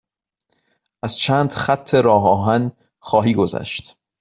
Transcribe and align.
از 1.03 1.17
چند 1.17 1.51
خط 1.53 1.93
راه 1.93 2.23
آهن 2.27 2.71
خواهی 2.99 3.33
گذشت. 3.33 3.97